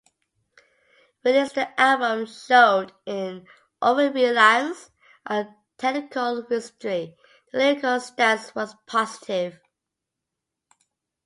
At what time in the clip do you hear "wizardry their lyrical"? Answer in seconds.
6.49-7.99